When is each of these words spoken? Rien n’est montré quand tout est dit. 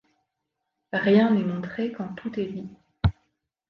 Rien 0.93 1.29
n’est 1.29 1.43
montré 1.43 1.91
quand 1.91 2.15
tout 2.15 2.39
est 2.39 2.47
dit. 2.47 2.69